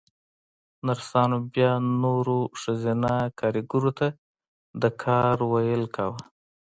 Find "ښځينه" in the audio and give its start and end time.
2.61-3.13